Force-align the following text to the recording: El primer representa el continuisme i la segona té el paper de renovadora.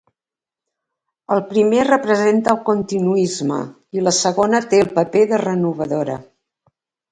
El 1.35 1.43
primer 1.51 1.83
representa 1.89 2.55
el 2.55 2.63
continuisme 2.71 3.61
i 3.99 4.05
la 4.09 4.15
segona 4.23 4.65
té 4.75 4.83
el 4.89 4.93
paper 4.99 5.25
de 5.35 5.43
renovadora. 5.47 6.21